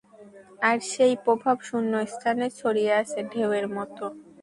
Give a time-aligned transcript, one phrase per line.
[0.61, 4.05] আর সেই প্রভাব শূন্যস্থানে ছড়িয়ে আছে ঢেউয়ের মতো।